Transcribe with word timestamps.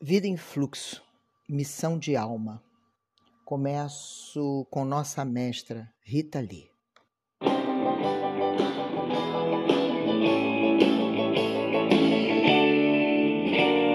Vida 0.00 0.26
em 0.26 0.36
Fluxo, 0.36 1.02
Missão 1.48 1.98
de 1.98 2.16
Alma. 2.16 2.62
Começo 3.46 4.66
com 4.70 4.84
nossa 4.84 5.24
mestra 5.24 5.90
Rita 6.04 6.38
Lee. 6.38 6.68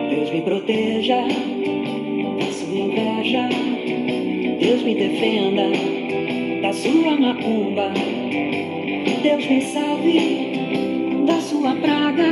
Deus 0.10 0.32
me 0.32 0.42
proteja 0.42 1.22
da 2.40 2.52
sua 2.52 2.76
inveja, 2.76 3.48
Deus 4.60 4.82
me 4.82 4.96
defenda 4.96 5.70
da 6.64 6.74
sua 6.74 7.16
macumba, 7.16 7.94
Deus 9.22 9.46
me 9.46 9.62
salve 9.72 11.26
da 11.28 11.40
sua 11.42 11.76
praga, 11.76 12.32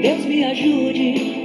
Deus 0.00 0.24
me 0.24 0.44
ajude 0.44 1.44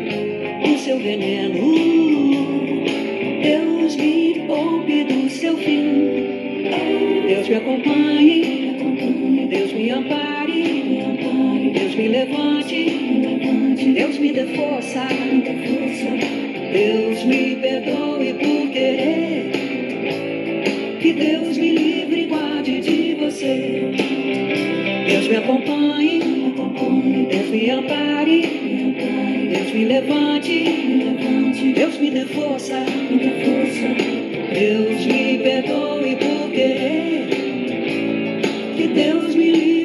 seu 0.81 0.97
veneno. 0.97 1.75
Deus 3.43 3.95
me 3.95 4.41
poupe 4.47 5.03
do 5.03 5.29
seu 5.29 5.55
fim. 5.57 6.63
Deus 7.27 7.47
me 7.47 7.55
acompanhe. 7.55 9.47
Deus 9.47 9.73
me 9.73 9.91
ampare. 9.91 11.71
Deus 11.73 11.95
me 11.95 12.07
levante. 12.07 13.93
Deus 13.93 14.17
me 14.17 14.31
dê 14.31 14.45
força. 14.55 15.07
Deus 16.73 17.25
me 17.25 17.55
perdoe 17.57 18.33
por 18.33 18.71
querer. 18.71 19.51
Que 20.99 21.13
Deus 21.13 21.57
me 21.59 21.71
livre 21.73 22.21
e 22.21 22.25
guarde 22.25 22.81
de 22.81 23.13
você. 23.23 23.91
Deus 25.07 25.27
me 25.27 25.35
acompanhe. 25.35 26.21
Deus 27.29 27.49
me 27.51 27.69
ampare. 27.69 29.00
Me 29.73 29.85
levante, 29.85 31.73
Deus 31.73 31.97
me 31.97 32.11
dê 32.11 32.25
força, 32.25 32.83
Deus 34.53 35.05
me 35.05 35.37
perdoe 35.37 36.15
por 36.17 36.51
querer, 36.51 37.27
que 38.75 38.87
Deus 38.87 39.33
me 39.33 39.51
livre 39.51 39.80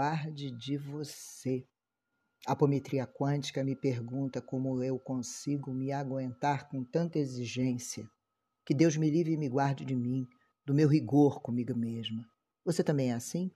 guarde 0.00 0.50
de 0.50 0.78
você. 0.78 1.62
A 2.46 2.52
apometria 2.52 3.06
quântica 3.06 3.62
me 3.62 3.76
pergunta 3.76 4.40
como 4.40 4.82
eu 4.82 4.98
consigo 4.98 5.74
me 5.74 5.92
aguentar 5.92 6.70
com 6.70 6.82
tanta 6.82 7.18
exigência. 7.18 8.08
Que 8.64 8.72
Deus 8.72 8.96
me 8.96 9.10
livre 9.10 9.34
e 9.34 9.36
me 9.36 9.46
guarde 9.46 9.84
de 9.84 9.94
mim, 9.94 10.26
do 10.64 10.72
meu 10.72 10.88
rigor 10.88 11.42
comigo 11.42 11.76
mesma. 11.76 12.26
Você 12.64 12.82
também 12.82 13.10
é 13.10 13.14
assim? 13.14 13.50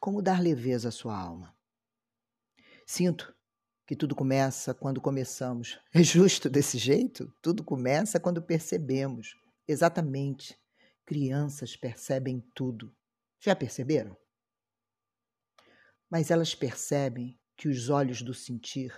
Como 0.00 0.20
dar 0.20 0.42
leveza 0.42 0.88
à 0.88 0.90
sua 0.90 1.16
alma? 1.16 1.56
Sinto 2.84 3.32
que 3.86 3.94
tudo 3.94 4.16
começa 4.16 4.74
quando 4.74 5.00
começamos. 5.00 5.78
É 5.94 6.02
justo 6.02 6.50
desse 6.50 6.78
jeito? 6.78 7.32
Tudo 7.40 7.62
começa 7.62 8.18
quando 8.18 8.42
percebemos. 8.42 9.36
Exatamente. 9.68 10.58
Crianças 11.06 11.76
percebem 11.76 12.40
tudo. 12.56 12.92
Já 13.38 13.54
perceberam? 13.54 14.16
Mas 16.10 16.30
elas 16.30 16.54
percebem 16.54 17.38
que 17.56 17.68
os 17.68 17.88
olhos 17.88 18.22
do 18.22 18.34
sentir, 18.34 18.92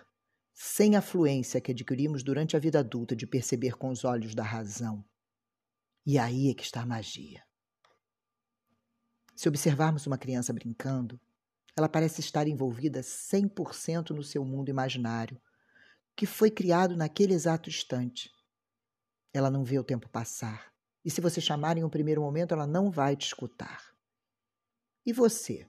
sem 0.52 0.96
a 0.96 1.02
fluência 1.02 1.60
que 1.60 1.72
adquirimos 1.72 2.22
durante 2.22 2.56
a 2.56 2.58
vida 2.58 2.78
adulta 2.78 3.14
de 3.14 3.26
perceber 3.26 3.76
com 3.76 3.90
os 3.90 4.04
olhos 4.04 4.34
da 4.34 4.42
razão, 4.42 5.04
e 6.04 6.18
aí 6.18 6.50
é 6.50 6.54
que 6.54 6.62
está 6.62 6.82
a 6.82 6.86
magia. 6.86 7.44
Se 9.34 9.48
observarmos 9.48 10.06
uma 10.06 10.16
criança 10.16 10.52
brincando, 10.52 11.20
ela 11.76 11.88
parece 11.88 12.20
estar 12.20 12.48
envolvida 12.48 13.00
100% 13.00 14.10
no 14.10 14.22
seu 14.22 14.44
mundo 14.44 14.70
imaginário, 14.70 15.40
que 16.16 16.24
foi 16.24 16.50
criado 16.50 16.96
naquele 16.96 17.34
exato 17.34 17.68
instante. 17.68 18.30
Ela 19.34 19.50
não 19.50 19.62
vê 19.62 19.78
o 19.78 19.84
tempo 19.84 20.08
passar, 20.08 20.72
e 21.04 21.10
se 21.10 21.20
você 21.20 21.40
chamar 21.40 21.76
em 21.76 21.84
um 21.84 21.90
primeiro 21.90 22.22
momento, 22.22 22.54
ela 22.54 22.66
não 22.66 22.90
vai 22.90 23.14
te 23.14 23.26
escutar. 23.26 23.94
E 25.04 25.12
você? 25.12 25.68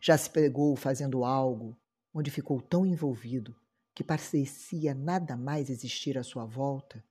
Já 0.00 0.16
se 0.16 0.30
pegou 0.30 0.76
fazendo 0.76 1.24
algo 1.24 1.76
onde 2.12 2.30
ficou 2.30 2.60
tão 2.60 2.86
envolvido 2.86 3.54
que 3.94 4.04
parecia 4.04 4.94
nada 4.94 5.36
mais 5.36 5.70
existir 5.70 6.18
à 6.18 6.22
sua 6.22 6.44
volta? 6.44 7.04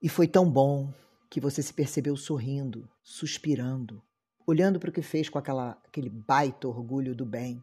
E 0.00 0.08
foi 0.08 0.28
tão 0.28 0.50
bom 0.50 0.92
que 1.30 1.40
você 1.40 1.62
se 1.62 1.72
percebeu 1.72 2.16
sorrindo, 2.16 2.88
suspirando, 3.02 4.02
olhando 4.46 4.80
para 4.80 4.90
o 4.90 4.92
que 4.92 5.02
fez 5.02 5.28
com 5.28 5.38
aquela, 5.38 5.72
aquele 5.84 6.08
baita 6.08 6.68
orgulho 6.68 7.14
do 7.14 7.26
bem. 7.26 7.62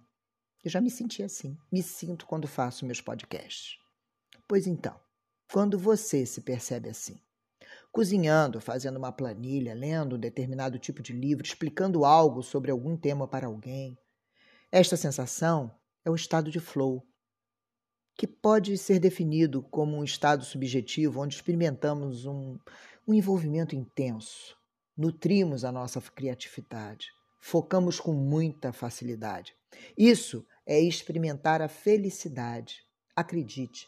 Eu 0.64 0.70
já 0.70 0.82
me 0.82 0.90
senti 0.90 1.24
assim, 1.24 1.58
me 1.72 1.82
sinto 1.82 2.26
quando 2.26 2.48
faço 2.48 2.86
meus 2.86 3.02
podcasts. 3.02 3.80
Pois 4.48 4.68
então, 4.68 5.00
quando 5.52 5.80
você 5.80 6.26
se 6.26 6.42
percebe 6.42 6.90
assim, 6.90 7.20
cozinhando, 7.96 8.60
fazendo 8.60 8.98
uma 8.98 9.14
planilha, 9.14 9.74
lendo 9.74 10.18
um 10.18 10.20
determinado 10.20 10.78
tipo 10.78 11.02
de 11.02 11.14
livro, 11.14 11.46
explicando 11.46 12.04
algo 12.04 12.44
sobre 12.44 12.70
algum 12.70 12.98
tema 12.98 13.26
para 13.26 13.48
alguém. 13.48 13.98
Esta 14.70 14.98
sensação 14.98 15.74
é 16.04 16.10
o 16.10 16.16
estado 16.16 16.52
de 16.52 16.60
flow, 16.60 17.08
que 18.18 18.28
pode 18.28 18.78
ser 18.78 19.00
definido 19.00 19.64
como 19.64 19.96
um 19.96 20.04
estado 20.04 20.44
subjetivo 20.44 21.22
onde 21.22 21.36
experimentamos 21.36 22.26
um, 22.26 22.60
um 23.08 23.14
envolvimento 23.14 23.78
intenso, 23.78 24.58
nutrimos 24.98 25.64
a 25.64 25.72
nossa 25.72 26.02
criatividade, 26.02 27.08
focamos 27.40 27.98
com 27.98 28.12
muita 28.12 28.74
facilidade. 28.74 29.56
Isso 29.98 30.46
é 30.66 30.78
experimentar 30.82 31.62
a 31.62 31.70
felicidade. 31.70 32.84
Acredite, 33.16 33.88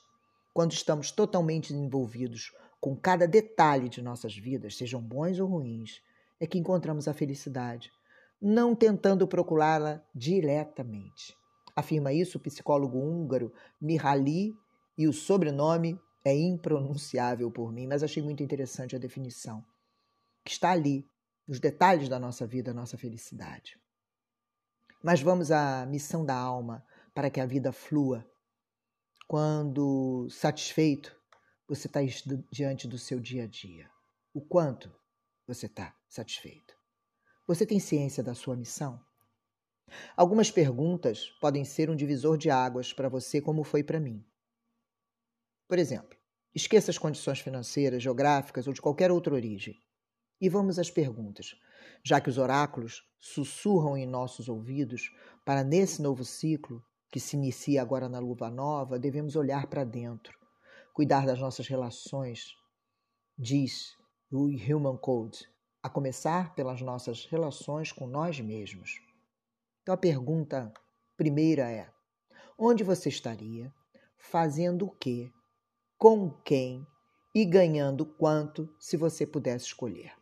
quando 0.53 0.71
estamos 0.71 1.11
totalmente 1.11 1.73
envolvidos 1.73 2.53
com 2.87 2.95
cada 2.95 3.27
detalhe 3.27 3.89
de 3.89 4.01
nossas 4.01 4.33
vidas, 4.37 4.77
sejam 4.77 5.01
bons 5.01 5.41
ou 5.41 5.49
ruins, 5.49 6.01
é 6.39 6.47
que 6.47 6.57
encontramos 6.57 7.05
a 7.09 7.13
felicidade, 7.13 7.91
não 8.41 8.73
tentando 8.73 9.27
procurá-la 9.27 10.01
diretamente. 10.15 11.35
Afirma 11.75 12.13
isso 12.13 12.37
o 12.37 12.41
psicólogo 12.41 12.97
húngaro 12.97 13.51
Mihaly 13.81 14.55
e 14.97 15.05
o 15.05 15.11
sobrenome 15.11 15.99
é 16.23 16.33
impronunciável 16.33 17.51
por 17.51 17.73
mim, 17.73 17.87
mas 17.87 18.03
achei 18.03 18.23
muito 18.23 18.41
interessante 18.41 18.95
a 18.95 18.99
definição, 18.99 19.61
que 20.45 20.53
está 20.53 20.71
ali, 20.71 21.05
nos 21.45 21.59
detalhes 21.59 22.07
da 22.07 22.17
nossa 22.17 22.47
vida, 22.47 22.73
nossa 22.73 22.97
felicidade. 22.97 23.77
Mas 25.03 25.21
vamos 25.21 25.51
à 25.51 25.85
missão 25.85 26.25
da 26.25 26.37
alma 26.37 26.85
para 27.13 27.29
que 27.29 27.41
a 27.41 27.45
vida 27.45 27.73
flua. 27.73 28.25
Quando 29.27 30.29
satisfeito, 30.29 31.16
você 31.67 31.87
está 31.87 31.99
diante 32.49 32.87
do 32.87 32.97
seu 32.97 33.19
dia 33.19 33.43
a 33.43 33.47
dia? 33.47 33.89
O 34.33 34.39
quanto 34.39 34.89
você 35.45 35.65
está 35.65 35.93
satisfeito? 36.07 36.73
Você 37.45 37.65
tem 37.65 37.77
ciência 37.77 38.23
da 38.23 38.33
sua 38.33 38.55
missão? 38.55 38.97
Algumas 40.15 40.49
perguntas 40.49 41.29
podem 41.41 41.65
ser 41.65 41.89
um 41.89 41.95
divisor 41.95 42.37
de 42.37 42.49
águas 42.49 42.93
para 42.93 43.09
você, 43.09 43.41
como 43.41 43.65
foi 43.65 43.83
para 43.83 43.99
mim. 43.99 44.25
Por 45.67 45.77
exemplo, 45.77 46.17
esqueça 46.55 46.89
as 46.89 46.97
condições 46.97 47.39
financeiras, 47.39 48.01
geográficas 48.01 48.65
ou 48.67 48.73
de 48.73 48.81
qualquer 48.81 49.11
outra 49.11 49.33
origem. 49.33 49.77
E 50.39 50.47
vamos 50.47 50.79
às 50.79 50.89
perguntas, 50.89 51.55
já 52.01 52.21
que 52.21 52.29
os 52.29 52.37
oráculos 52.37 53.03
sussurram 53.19 53.97
em 53.97 54.05
nossos 54.05 54.47
ouvidos 54.47 55.11
para, 55.43 55.63
nesse 55.63 56.01
novo 56.01 56.23
ciclo, 56.23 56.81
que 57.11 57.19
se 57.19 57.35
inicia 57.35 57.81
agora 57.81 58.07
na 58.07 58.19
Luva 58.19 58.49
Nova, 58.49 58.99
devemos 58.99 59.35
olhar 59.35 59.67
para 59.67 59.83
dentro, 59.83 60.37
cuidar 60.97 61.27
das 61.27 61.39
nossas 61.39 61.67
relações, 61.67 62.55
diz 63.37 63.95
o 64.31 64.45
Human 64.47 64.97
Code, 64.97 65.47
a 65.83 65.87
começar 65.87 66.55
pelas 66.55 66.81
nossas 66.81 67.27
relações 67.27 67.91
com 67.91 68.07
nós 68.07 68.39
mesmos. 68.39 68.99
Então 69.83 69.93
a 69.93 69.97
pergunta 69.97 70.73
primeira 71.15 71.69
é: 71.69 71.87
onde 72.57 72.83
você 72.83 73.09
estaria? 73.09 73.71
Fazendo 74.17 74.87
o 74.87 74.89
quê? 74.89 75.31
Com 75.99 76.31
quem? 76.43 76.83
E 77.35 77.45
ganhando 77.45 78.03
quanto 78.03 78.67
se 78.79 78.97
você 78.97 79.23
pudesse 79.23 79.67
escolher? 79.67 80.13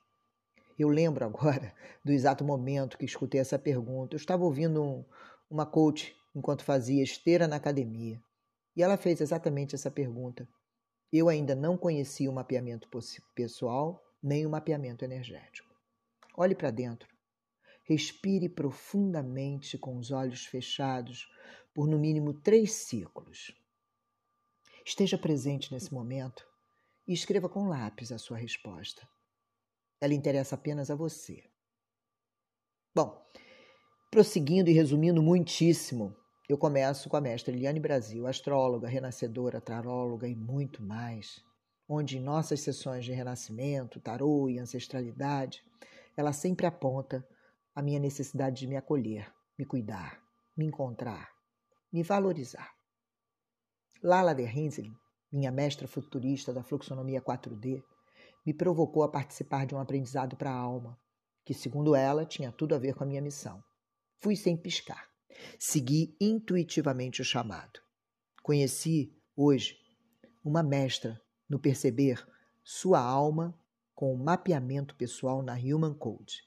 Eu 0.78 0.90
lembro 0.90 1.24
agora 1.24 1.74
do 2.04 2.12
exato 2.12 2.44
momento 2.44 2.98
que 2.98 3.06
escutei 3.06 3.40
essa 3.40 3.58
pergunta. 3.58 4.14
Eu 4.14 4.20
estava 4.20 4.44
ouvindo 4.44 4.84
um, 4.84 5.06
uma 5.50 5.66
coach 5.66 6.14
enquanto 6.36 6.66
fazia 6.66 7.02
esteira 7.02 7.48
na 7.48 7.56
academia 7.56 8.22
e 8.76 8.84
ela 8.84 8.98
fez 8.98 9.22
exatamente 9.22 9.74
essa 9.74 9.90
pergunta. 9.90 10.46
Eu 11.18 11.30
ainda 11.30 11.56
não 11.56 11.78
conhecia 11.78 12.30
o 12.30 12.34
mapeamento 12.34 12.90
pessoal 13.34 14.06
nem 14.22 14.46
o 14.46 14.50
mapeamento 14.50 15.06
energético. 15.06 15.74
Olhe 16.36 16.54
para 16.54 16.72
dentro. 16.72 17.08
Respire 17.86 18.50
profundamente 18.50 19.78
com 19.78 19.98
os 19.98 20.12
olhos 20.12 20.46
fechados 20.46 21.26
por 21.74 21.88
no 21.88 21.98
mínimo 21.98 22.34
três 22.34 22.74
ciclos. 22.74 23.56
Esteja 24.86 25.18
presente 25.18 25.72
nesse 25.72 25.94
momento 25.94 26.46
e 27.08 27.14
escreva 27.14 27.48
com 27.48 27.70
lápis 27.70 28.12
a 28.12 28.18
sua 28.18 28.36
resposta. 28.36 29.08
Ela 30.02 30.14
interessa 30.14 30.56
apenas 30.56 30.92
a 30.92 30.96
você. 30.96 31.50
Bom, 32.94 33.26
prosseguindo 34.12 34.70
e 34.70 34.74
resumindo 34.74 35.24
muitíssimo, 35.24 36.14
eu 36.48 36.58
começo 36.60 37.10
com 37.10 37.18
a 37.18 37.22
mestra 37.22 37.54
Eliane 37.54 37.80
Brasil, 37.80 38.28
astróloga, 38.28 38.88
renascedora, 38.88 39.60
taróloga 39.60 40.28
e 40.28 40.36
muito 40.36 40.84
mais, 40.84 41.44
onde 41.90 42.18
em 42.18 42.22
nossas 42.22 42.62
sessões 42.62 43.04
de 43.04 43.12
renascimento, 43.12 44.00
tarô 44.00 44.48
e 44.48 44.60
ancestralidade, 44.60 45.64
ela 46.16 46.32
sempre 46.32 46.68
aponta 46.68 47.28
a 47.74 47.82
minha 47.82 48.00
necessidade 48.00 48.60
de 48.60 48.68
me 48.68 48.78
acolher, 48.78 49.34
me 49.58 49.66
cuidar, 49.66 50.22
me 50.56 50.66
encontrar, 50.66 51.30
me 51.92 52.04
valorizar. 52.04 52.72
Lala 54.04 54.36
de 54.36 54.44
Hensley, 54.44 54.94
minha 55.32 55.52
mestra 55.52 55.88
futurista 55.88 56.54
da 56.54 56.64
fluxonomia 56.64 57.22
4D, 57.22 57.84
me 58.46 58.54
provocou 58.54 59.02
a 59.02 59.10
participar 59.10 59.66
de 59.66 59.74
um 59.74 59.80
aprendizado 59.80 60.38
para 60.38 60.52
a 60.52 60.58
alma, 60.58 60.96
que, 61.44 61.56
segundo 61.56 61.96
ela, 61.96 62.24
tinha 62.24 62.52
tudo 62.52 62.76
a 62.76 62.78
ver 62.78 62.94
com 62.94 63.04
a 63.04 63.08
minha 63.08 63.22
missão. 63.22 63.64
Fui 64.22 64.36
sem 64.36 64.56
piscar. 64.56 65.15
Segui 65.60 66.16
intuitivamente 66.20 67.22
o 67.22 67.26
chamado. 67.26 67.80
Conheci, 68.44 69.14
hoje, 69.36 69.78
uma 70.44 70.62
mestra 70.62 71.22
no 71.50 71.60
perceber 71.60 72.26
sua 72.64 73.00
alma 73.00 73.58
com 73.94 74.14
o 74.14 74.18
mapeamento 74.18 74.96
pessoal 74.96 75.42
na 75.42 75.54
Human 75.54 75.94
Code. 75.94 76.44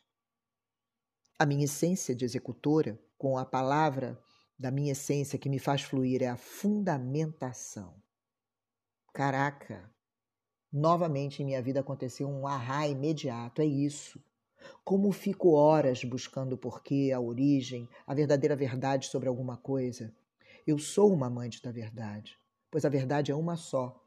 A 1.39 1.47
minha 1.47 1.65
essência 1.65 2.15
de 2.15 2.25
executora, 2.25 3.01
com 3.17 3.39
a 3.39 3.45
palavra 3.45 4.21
da 4.59 4.71
minha 4.71 4.93
essência 4.93 5.39
que 5.39 5.49
me 5.49 5.59
faz 5.59 5.83
fluir, 5.83 6.23
é 6.23 6.29
a 6.29 6.37
fundamentação. 6.37 8.03
Caraca! 9.13 9.93
Novamente 10.73 11.43
em 11.43 11.47
minha 11.47 11.63
vida 11.63 11.81
aconteceu 11.81 12.29
um 12.29 12.47
ahá 12.47 12.87
imediato, 12.87 13.63
é 13.63 13.65
isso. 13.65 14.23
Como 14.85 15.13
fico 15.13 15.53
horas 15.53 16.03
buscando 16.05 16.55
o 16.55 16.59
porquê, 16.59 17.13
a 17.15 17.21
origem, 17.21 17.89
a 18.07 18.15
verdadeira 18.15 18.57
verdade 18.57 19.07
sobre 19.07 19.29
alguma 19.29 19.57
coisa? 19.57 20.15
Eu 20.67 20.79
sou 20.79 21.13
uma 21.13 21.27
amante 21.27 21.63
da 21.63 21.71
verdade, 21.71 22.39
pois 22.71 22.85
a 22.85 22.89
verdade 22.89 23.31
é 23.31 23.35
uma 23.35 23.57
só. 23.57 24.03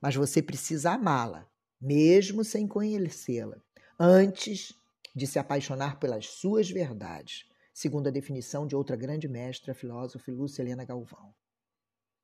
Mas 0.00 0.14
você 0.14 0.42
precisa 0.42 0.92
amá-la, 0.92 1.48
mesmo 1.80 2.44
sem 2.44 2.66
conhecê-la, 2.66 3.56
antes 3.98 4.74
de 5.14 5.26
se 5.26 5.38
apaixonar 5.38 5.98
pelas 5.98 6.26
suas 6.26 6.70
verdades, 6.70 7.46
segundo 7.72 8.08
a 8.08 8.10
definição 8.10 8.66
de 8.66 8.76
outra 8.76 8.96
grande 8.96 9.28
mestra, 9.28 9.74
filósofa 9.74 10.30
Lúcia 10.30 10.62
Helena 10.62 10.84
Galvão. 10.84 11.34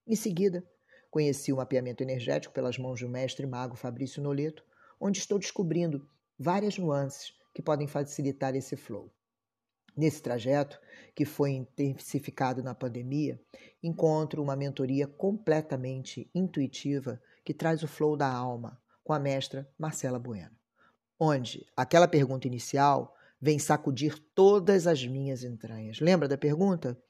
Em 0.06 0.16
seguida, 0.16 0.62
conheci 1.10 1.52
o 1.52 1.56
mapeamento 1.56 2.02
energético 2.02 2.54
pelas 2.54 2.76
mãos 2.76 3.00
do 3.00 3.08
mestre 3.08 3.46
mago 3.46 3.76
Fabrício 3.76 4.22
Noleto, 4.22 4.64
onde 5.00 5.18
estou 5.18 5.38
descobrindo 5.38 6.08
várias 6.38 6.76
nuances 6.76 7.32
que 7.54 7.62
podem 7.62 7.86
facilitar 7.86 8.54
esse 8.54 8.76
flow. 8.76 9.12
Nesse 9.96 10.22
trajeto, 10.22 10.80
que 11.14 11.24
foi 11.24 11.50
intensificado 11.50 12.62
na 12.62 12.74
pandemia, 12.74 13.40
encontro 13.82 14.42
uma 14.42 14.56
mentoria 14.56 15.06
completamente 15.06 16.30
intuitiva 16.34 17.20
que 17.44 17.52
traz 17.52 17.82
o 17.82 17.88
flow 17.88 18.16
da 18.16 18.28
alma, 18.28 18.80
com 19.04 19.12
a 19.12 19.18
mestra 19.18 19.68
Marcela 19.78 20.18
Bueno 20.18 20.62
onde 21.24 21.64
aquela 21.76 22.08
pergunta 22.08 22.48
inicial 22.48 23.14
vem 23.40 23.56
sacudir 23.56 24.18
todas 24.34 24.88
as 24.88 25.06
minhas 25.06 25.44
entranhas. 25.44 26.00
Lembra 26.00 26.26
da 26.26 26.36
pergunta? 26.36 27.00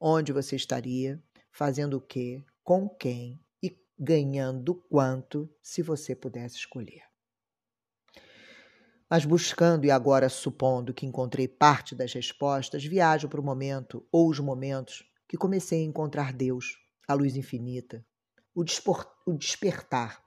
Onde 0.00 0.32
você 0.32 0.56
estaria? 0.56 1.22
Fazendo 1.52 1.96
o 1.96 2.00
quê? 2.00 2.44
Com 2.64 2.88
quem? 2.88 3.40
E 3.62 3.78
ganhando 3.96 4.74
quanto 4.74 5.48
se 5.62 5.82
você 5.82 6.16
pudesse 6.16 6.56
escolher? 6.56 7.09
Mas 9.10 9.24
buscando 9.24 9.84
e 9.84 9.90
agora 9.90 10.28
supondo 10.28 10.94
que 10.94 11.04
encontrei 11.04 11.48
parte 11.48 11.96
das 11.96 12.12
respostas, 12.12 12.84
viajo 12.84 13.28
para 13.28 13.40
o 13.40 13.44
momento 13.44 14.06
ou 14.12 14.30
os 14.30 14.38
momentos 14.38 15.04
que 15.26 15.36
comecei 15.36 15.80
a 15.80 15.84
encontrar 15.84 16.32
Deus, 16.32 16.78
a 17.08 17.14
luz 17.14 17.36
infinita, 17.36 18.06
o, 18.54 18.64
o 19.26 19.36
despertar 19.36 20.22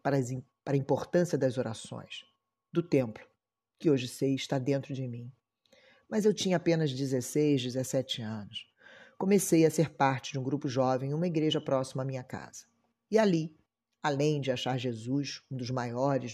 para, 0.00 0.16
as, 0.16 0.28
para 0.64 0.74
a 0.74 0.78
importância 0.78 1.36
das 1.36 1.58
orações 1.58 2.24
do 2.72 2.80
templo, 2.80 3.26
que 3.76 3.90
hoje 3.90 4.06
sei 4.06 4.36
está 4.36 4.56
dentro 4.56 4.94
de 4.94 5.08
mim. 5.08 5.32
Mas 6.08 6.24
eu 6.24 6.32
tinha 6.32 6.58
apenas 6.58 6.92
16, 6.92 7.64
17 7.64 8.22
anos. 8.22 8.68
Comecei 9.18 9.66
a 9.66 9.70
ser 9.70 9.90
parte 9.90 10.30
de 10.30 10.38
um 10.38 10.44
grupo 10.44 10.68
jovem 10.68 11.10
em 11.10 11.14
uma 11.14 11.26
igreja 11.26 11.60
próxima 11.60 12.04
à 12.04 12.06
minha 12.06 12.22
casa. 12.22 12.66
E 13.10 13.18
ali, 13.18 13.52
além 14.00 14.40
de 14.40 14.52
achar 14.52 14.78
Jesus 14.78 15.42
um 15.50 15.56
dos 15.56 15.70
maiores 15.70 16.30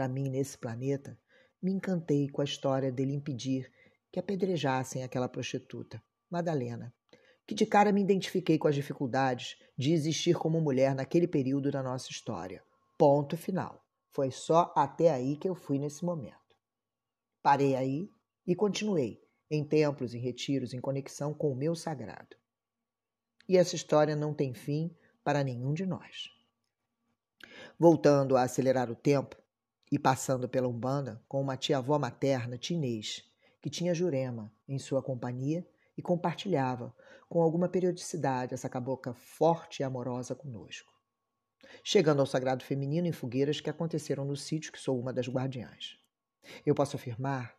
para 0.00 0.08
mim 0.08 0.30
nesse 0.30 0.56
planeta, 0.56 1.14
me 1.60 1.70
encantei 1.70 2.26
com 2.30 2.40
a 2.40 2.44
história 2.44 2.90
dele 2.90 3.12
impedir 3.12 3.70
que 4.10 4.18
apedrejassem 4.18 5.04
aquela 5.04 5.28
prostituta, 5.28 6.02
Madalena, 6.30 6.90
que 7.46 7.54
de 7.54 7.66
cara 7.66 7.92
me 7.92 8.00
identifiquei 8.00 8.56
com 8.56 8.66
as 8.66 8.74
dificuldades 8.74 9.58
de 9.76 9.92
existir 9.92 10.38
como 10.38 10.58
mulher 10.58 10.94
naquele 10.94 11.28
período 11.28 11.70
da 11.70 11.82
nossa 11.82 12.10
história. 12.10 12.64
Ponto 12.96 13.36
final. 13.36 13.84
Foi 14.10 14.30
só 14.30 14.72
até 14.74 15.10
aí 15.10 15.36
que 15.36 15.46
eu 15.46 15.54
fui 15.54 15.78
nesse 15.78 16.02
momento. 16.02 16.56
Parei 17.42 17.76
aí 17.76 18.10
e 18.46 18.56
continuei, 18.56 19.22
em 19.50 19.62
templos 19.62 20.14
e 20.14 20.18
retiros, 20.18 20.72
em 20.72 20.80
conexão 20.80 21.34
com 21.34 21.52
o 21.52 21.54
meu 21.56 21.74
sagrado. 21.74 22.38
E 23.46 23.58
essa 23.58 23.76
história 23.76 24.16
não 24.16 24.32
tem 24.32 24.54
fim 24.54 24.96
para 25.22 25.44
nenhum 25.44 25.74
de 25.74 25.84
nós. 25.84 26.30
Voltando 27.78 28.34
a 28.34 28.44
acelerar 28.44 28.90
o 28.90 28.96
tempo 28.96 29.36
e 29.90 29.98
passando 29.98 30.48
pela 30.48 30.68
Umbanda 30.68 31.22
com 31.28 31.40
uma 31.40 31.56
tia-avó 31.56 31.98
materna, 31.98 32.56
Tinês, 32.56 33.24
que 33.60 33.70
tinha 33.70 33.94
Jurema 33.94 34.52
em 34.68 34.78
sua 34.78 35.02
companhia 35.02 35.66
e 35.96 36.02
compartilhava 36.02 36.94
com 37.28 37.42
alguma 37.42 37.68
periodicidade 37.68 38.54
essa 38.54 38.68
cabocla 38.68 39.14
forte 39.14 39.80
e 39.80 39.84
amorosa 39.84 40.34
conosco 40.34 40.90
chegando 41.82 42.20
ao 42.20 42.26
sagrado 42.26 42.64
feminino 42.64 43.06
em 43.06 43.12
fogueiras 43.12 43.60
que 43.60 43.70
aconteceram 43.70 44.24
no 44.24 44.36
sítio 44.36 44.72
que 44.72 44.80
sou 44.80 44.98
uma 44.98 45.12
das 45.12 45.28
guardiãs. 45.28 45.98
Eu 46.64 46.74
posso 46.74 46.96
afirmar 46.96 47.56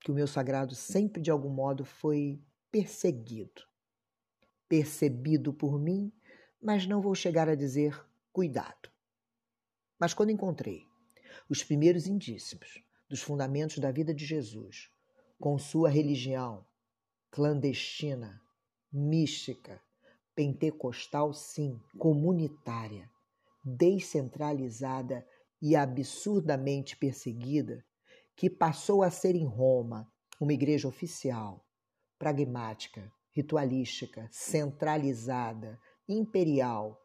que 0.00 0.10
o 0.10 0.14
meu 0.14 0.26
sagrado 0.26 0.74
sempre 0.74 1.20
de 1.20 1.30
algum 1.30 1.50
modo 1.50 1.84
foi 1.84 2.40
perseguido. 2.70 3.62
Percebido 4.68 5.52
por 5.52 5.78
mim, 5.78 6.12
mas 6.60 6.86
não 6.86 7.00
vou 7.00 7.14
chegar 7.14 7.48
a 7.48 7.54
dizer 7.54 8.04
cuidado. 8.32 8.90
Mas 9.98 10.12
quando 10.12 10.30
encontrei 10.30 10.85
os 11.48 11.62
primeiros 11.62 12.06
indícios 12.06 12.82
dos 13.08 13.22
fundamentos 13.22 13.78
da 13.78 13.90
vida 13.90 14.12
de 14.14 14.24
Jesus, 14.24 14.90
com 15.38 15.58
sua 15.58 15.88
religião 15.88 16.64
clandestina, 17.30 18.40
mística, 18.90 19.80
pentecostal, 20.34 21.34
sim, 21.34 21.78
comunitária, 21.98 23.10
descentralizada 23.62 25.26
e 25.60 25.76
absurdamente 25.76 26.96
perseguida, 26.96 27.84
que 28.34 28.48
passou 28.48 29.02
a 29.02 29.10
ser 29.10 29.34
em 29.34 29.46
Roma 29.46 30.10
uma 30.40 30.52
igreja 30.52 30.88
oficial, 30.88 31.66
pragmática, 32.18 33.12
ritualística, 33.32 34.28
centralizada, 34.30 35.78
imperial 36.08 36.98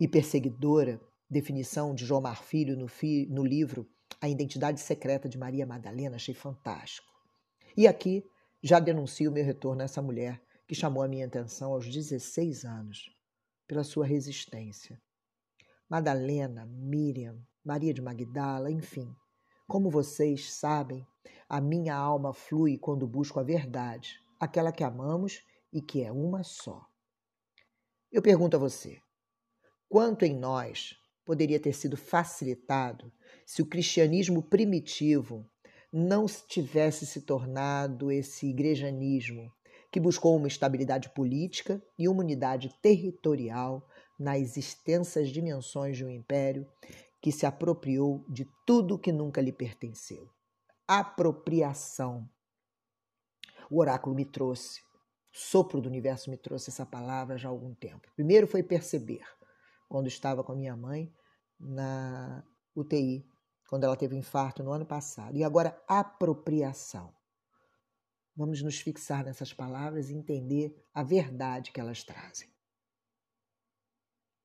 e 0.00 0.06
perseguidora, 0.06 1.00
definição 1.30 1.94
de 1.94 2.04
João 2.04 2.20
Marfilho 2.20 2.76
no, 2.76 2.88
fi, 2.88 3.26
no 3.26 3.44
livro 3.44 3.88
A 4.20 4.28
Identidade 4.28 4.80
Secreta 4.80 5.28
de 5.28 5.38
Maria 5.38 5.66
Madalena, 5.66 6.16
achei 6.16 6.34
fantástico. 6.34 7.08
E 7.76 7.86
aqui 7.86 8.24
já 8.62 8.80
denuncio 8.80 9.30
meu 9.30 9.44
retorno 9.44 9.82
a 9.82 9.84
essa 9.84 10.02
mulher 10.02 10.42
que 10.66 10.74
chamou 10.74 11.02
a 11.02 11.08
minha 11.08 11.26
atenção 11.26 11.72
aos 11.72 11.88
16 11.88 12.64
anos, 12.64 13.10
pela 13.66 13.84
sua 13.84 14.04
resistência. 14.04 15.00
Madalena, 15.88 16.66
Miriam, 16.66 17.38
Maria 17.64 17.94
de 17.94 18.02
Magdala, 18.02 18.70
enfim. 18.70 19.14
Como 19.66 19.90
vocês 19.90 20.52
sabem, 20.52 21.06
a 21.48 21.60
minha 21.60 21.94
alma 21.94 22.32
flui 22.32 22.76
quando 22.76 23.06
busco 23.06 23.40
a 23.40 23.42
verdade, 23.42 24.20
aquela 24.38 24.72
que 24.72 24.84
amamos 24.84 25.42
e 25.72 25.80
que 25.80 26.02
é 26.02 26.12
uma 26.12 26.42
só. 26.42 26.86
Eu 28.10 28.20
pergunto 28.20 28.56
a 28.56 28.60
você: 28.60 29.00
quanto 29.88 30.24
em 30.24 30.34
nós 30.34 30.97
poderia 31.28 31.60
ter 31.60 31.74
sido 31.74 31.94
facilitado 31.94 33.12
se 33.44 33.60
o 33.60 33.66
cristianismo 33.66 34.42
primitivo 34.42 35.46
não 35.92 36.24
tivesse 36.24 37.04
se 37.04 37.20
tornado 37.20 38.10
esse 38.10 38.48
igrejanismo 38.48 39.52
que 39.92 40.00
buscou 40.00 40.34
uma 40.34 40.48
estabilidade 40.48 41.10
política 41.10 41.82
e 41.98 42.08
uma 42.08 42.20
unidade 42.20 42.74
territorial 42.80 43.86
nas 44.18 44.56
extensas 44.56 45.28
dimensões 45.28 45.98
de 45.98 46.04
um 46.06 46.08
império 46.08 46.66
que 47.20 47.30
se 47.30 47.44
apropriou 47.44 48.24
de 48.26 48.48
tudo 48.66 48.98
que 48.98 49.12
nunca 49.12 49.42
lhe 49.42 49.52
pertenceu. 49.52 50.30
Apropriação. 50.86 52.26
O 53.70 53.80
oráculo 53.80 54.16
me 54.16 54.24
trouxe, 54.24 54.80
o 54.80 55.36
sopro 55.38 55.82
do 55.82 55.90
universo 55.90 56.30
me 56.30 56.38
trouxe 56.38 56.70
essa 56.70 56.86
palavra 56.86 57.36
já 57.36 57.50
há 57.50 57.52
algum 57.52 57.74
tempo. 57.74 58.10
Primeiro 58.16 58.46
foi 58.46 58.62
perceber, 58.62 59.26
quando 59.90 60.06
estava 60.06 60.42
com 60.42 60.52
a 60.52 60.56
minha 60.56 60.74
mãe 60.74 61.12
na 61.58 62.44
UTI, 62.74 63.26
quando 63.68 63.84
ela 63.84 63.96
teve 63.96 64.14
um 64.14 64.18
infarto 64.18 64.62
no 64.62 64.72
ano 64.72 64.86
passado. 64.86 65.36
E 65.36 65.44
agora, 65.44 65.80
apropriação. 65.86 67.12
Vamos 68.34 68.62
nos 68.62 68.78
fixar 68.78 69.24
nessas 69.24 69.52
palavras 69.52 70.10
e 70.10 70.14
entender 70.14 70.74
a 70.94 71.02
verdade 71.02 71.72
que 71.72 71.80
elas 71.80 72.04
trazem. 72.04 72.48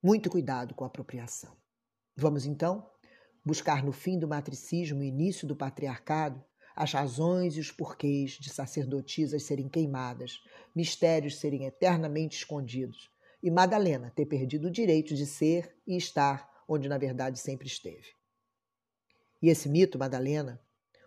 Muito 0.01 0.29
cuidado 0.29 0.73
com 0.73 0.83
a 0.83 0.87
apropriação. 0.87 1.55
Vamos 2.15 2.45
então 2.45 2.89
buscar 3.45 3.83
no 3.83 3.91
fim 3.91 4.17
do 4.17 4.27
matricismo 4.27 5.03
e 5.03 5.07
início 5.07 5.47
do 5.47 5.55
patriarcado 5.55 6.43
as 6.75 6.91
razões 6.91 7.55
e 7.55 7.59
os 7.59 7.71
porquês 7.71 8.31
de 8.31 8.49
sacerdotisas 8.49 9.43
serem 9.43 9.69
queimadas, 9.69 10.41
mistérios 10.75 11.39
serem 11.39 11.65
eternamente 11.65 12.37
escondidos 12.37 13.11
e 13.41 13.51
Madalena 13.51 14.11
ter 14.15 14.25
perdido 14.25 14.67
o 14.67 14.71
direito 14.71 15.13
de 15.13 15.25
ser 15.25 15.75
e 15.85 15.95
estar 15.95 16.49
onde 16.67 16.87
na 16.87 16.97
verdade 16.97 17.39
sempre 17.39 17.67
esteve. 17.67 18.13
E 19.41 19.49
esse 19.49 19.67
mito, 19.67 19.99
Madalena, 19.99 20.61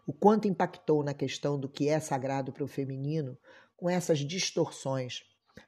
o 0.06 0.12
quanto 0.12 0.46
impactou 0.46 1.02
na 1.02 1.14
questão 1.14 1.58
do 1.58 1.68
que 1.68 1.88
é 1.88 1.98
sagrado 1.98 2.52
para 2.52 2.64
o 2.64 2.68
feminino, 2.68 3.36
com 3.76 3.90
essas 3.90 4.20
distorções 4.20 5.24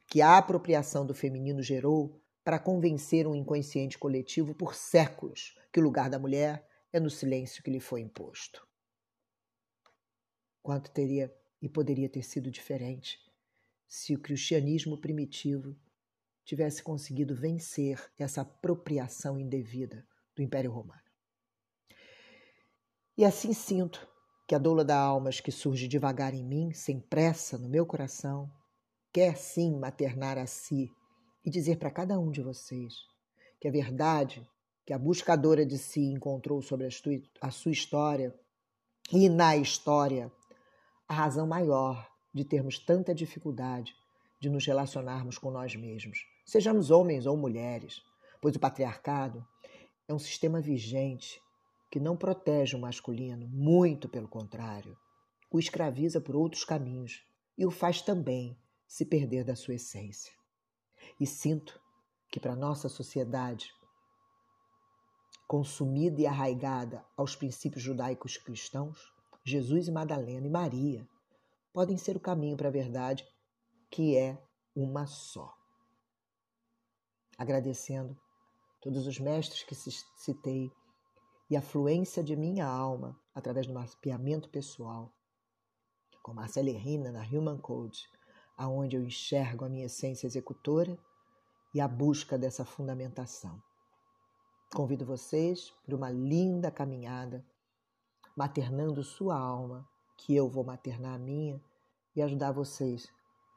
que 0.07 0.23
a 0.23 0.39
apropriação 0.39 1.05
do 1.05 1.15
feminino 1.15 1.63
gerou 1.63 2.21
para 2.45 2.59
convencer 2.59 3.27
um 3.27 3.35
inconsciente 3.35 3.99
coletivo 3.99 4.55
por 4.55 4.75
séculos 4.75 5.59
que 5.73 5.81
o 5.81 5.83
lugar 5.83 6.09
da 6.09 6.19
mulher 6.19 6.67
é 6.93 6.99
no 7.01 7.11
silêncio 7.11 7.63
que 7.63 7.71
lhe 7.71 7.81
foi 7.81 8.01
imposto. 8.01 8.67
Quanto 10.63 10.91
teria 10.91 11.35
e 11.61 11.69
poderia 11.69 12.09
ter 12.09 12.23
sido 12.23 12.51
diferente 12.51 13.19
se 13.87 14.15
o 14.15 14.19
cristianismo 14.19 14.99
primitivo 14.99 15.77
tivesse 16.49 16.83
conseguido 16.83 17.35
vencer 17.35 18.03
essa 18.19 18.41
apropriação 18.41 19.39
indevida 19.39 20.03
do 20.35 20.43
Império 20.43 20.73
Romano. 20.73 21.03
E 23.19 23.23
assim 23.23 23.53
sinto 23.53 24.09
que 24.47 24.55
a 24.55 24.59
doula 24.59 24.83
da 24.83 24.99
almas 24.99 25.41
que 25.41 25.53
surge 25.53 25.87
devagar 25.87 26.33
em 26.33 26.43
mim, 26.43 26.73
sem 26.73 26.99
pressa 26.99 27.59
no 27.59 27.69
meu 27.69 27.85
coração, 27.85 28.51
quer 29.13 29.37
sim 29.37 29.79
maternar 29.79 30.39
a 30.39 30.47
si 30.47 30.91
e 31.45 31.51
dizer 31.51 31.77
para 31.77 31.91
cada 31.91 32.19
um 32.19 32.31
de 32.31 32.41
vocês 32.41 32.95
que 33.61 33.69
a 33.69 33.71
verdade 33.71 34.49
que 34.87 34.95
a 34.95 34.99
buscadora 34.99 35.67
de 35.67 35.77
si 35.77 36.01
encontrou 36.01 36.63
sobre 36.63 36.89
a 37.43 37.51
sua 37.51 37.73
história 37.73 38.35
e 39.13 39.29
na 39.29 39.55
história 39.55 40.33
a 41.07 41.13
razão 41.13 41.47
maior 41.47 42.11
de 42.33 42.43
termos 42.43 42.79
tanta 42.79 43.15
dificuldade 43.15 43.95
de 44.41 44.49
nos 44.49 44.65
relacionarmos 44.65 45.37
com 45.37 45.51
nós 45.51 45.77
mesmos, 45.77 46.21
sejamos 46.49 46.91
homens 46.91 47.27
ou 47.27 47.37
mulheres, 47.37 48.03
pois 48.41 48.57
o 48.57 48.59
patriarcado 48.59 49.47
é 50.09 50.15
um 50.15 50.19
sistema 50.19 50.63
vigente 50.63 51.43
que 51.91 52.01
não 52.01 52.17
protege 52.17 52.75
o 52.75 52.81
masculino, 52.81 53.47
muito 53.49 54.09
pelo 54.09 54.27
contrário, 54.27 54.97
o 55.51 55.59
escraviza 55.59 56.23
por 56.23 56.35
outros 56.35 56.65
caminhos 56.65 57.23
e 57.57 57.67
o 57.67 57.71
faz 57.71 58.01
também 58.01 58.59
se 58.87 59.05
perder 59.05 59.45
da 59.45 59.55
sua 59.55 59.75
essência. 59.75 60.33
E 61.21 61.27
sinto 61.27 61.79
que 62.31 62.41
para 62.41 62.57
nossa 62.57 62.89
sociedade, 62.89 63.71
consumida 65.47 66.23
e 66.23 66.27
arraigada 66.27 67.05
aos 67.15 67.37
princípios 67.37 67.83
judaicos 67.83 68.39
cristãos, 68.39 69.13
Jesus 69.45 69.87
e 69.87 69.93
Madalena 69.93 70.47
e 70.47 70.51
Maria 70.51 71.07
podem 71.75 71.99
ser 71.99 72.17
o 72.17 72.21
caminho 72.21 72.57
para 72.57 72.69
a 72.69 72.73
verdade 72.73 73.27
que 73.91 74.17
é 74.17 74.43
uma 74.75 75.07
só. 75.07 75.58
Agradecendo 77.39 78.15
todos 78.81 79.07
os 79.07 79.19
mestres 79.19 79.63
que 79.63 79.75
citei 79.75 80.73
e 81.49 81.57
a 81.57 81.63
fluência 81.63 82.23
de 82.23 82.37
minha 82.37 82.67
alma 82.67 83.19
através 83.35 83.67
do 83.67 83.73
mapeamento 83.73 84.49
pessoal, 84.51 85.11
com 86.23 86.35
Marcela 86.35 86.69
Rina 86.71 87.11
na 87.11 87.23
Human 87.23 87.59
Code, 87.59 88.07
aonde 88.57 88.97
eu 88.97 89.05
enxergo 89.05 89.65
a 89.65 89.69
minha 89.69 89.87
essência 89.87 90.27
executora 90.27 90.99
e 91.73 91.81
a 91.81 91.89
busca 91.89 92.37
dessa 92.37 92.65
fundamentação. 92.65 93.63
Convido 94.75 95.07
vocês 95.07 95.73
para 95.87 95.97
uma 95.97 96.11
linda 96.11 96.71
caminhada, 96.71 97.43
maternando 98.37 99.03
sua 99.03 99.39
alma, 99.39 99.89
que 100.17 100.35
eu 100.35 100.49
vou 100.49 100.65
maternar 100.65 101.15
a 101.15 101.19
minha 101.19 101.63
e 102.15 102.21
ajudar 102.21 102.53
vocês 102.53 103.09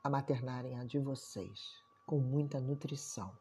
a 0.03 0.09
maternarem 0.09 0.79
a 0.79 0.85
de 0.85 0.99
vocês, 0.99 1.59
com 2.05 2.19
muita 2.19 2.61
nutrição, 2.61 3.35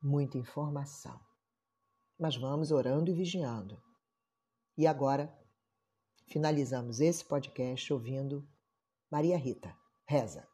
muita 0.00 0.38
informação. 0.38 1.18
Mas 2.18 2.36
vamos 2.36 2.70
orando 2.70 3.10
e 3.10 3.14
vigiando. 3.14 3.80
E 4.76 4.86
agora, 4.86 5.32
finalizamos 6.26 7.00
esse 7.00 7.24
podcast 7.24 7.92
ouvindo 7.92 8.46
Maria 9.10 9.36
Rita. 9.36 9.74
Reza. 10.06 10.46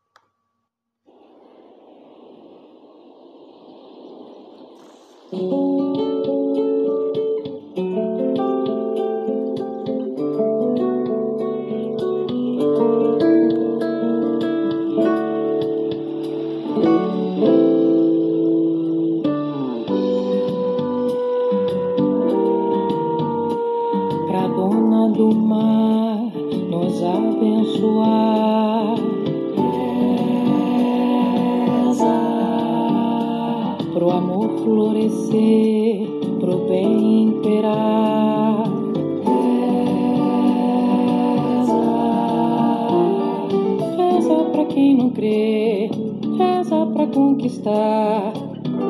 Conquistar. 47.44 48.32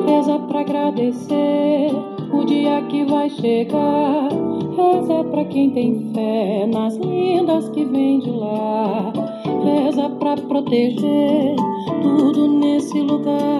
Reza 0.07 0.39
pra 0.39 0.61
agradecer 0.61 1.91
o 2.31 2.45
dia 2.45 2.81
que 2.83 3.05
vai 3.05 3.29
chegar. 3.29 4.29
Reza 4.75 5.23
pra 5.25 5.45
quem 5.45 5.69
tem 5.71 6.11
fé 6.13 6.67
nas 6.67 6.95
lindas 6.97 7.69
que 7.69 7.85
vem 7.85 8.19
de 8.19 8.31
lá. 8.31 9.13
Reza 9.63 10.09
pra 10.09 10.35
proteger 10.35 11.55
tudo 12.01 12.47
nesse 12.47 12.99
lugar. 13.01 13.55